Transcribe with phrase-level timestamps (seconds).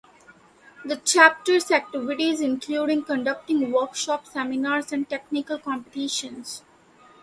[0.83, 6.63] The Chapters activities include conducting workshops, seminars and technical competitions.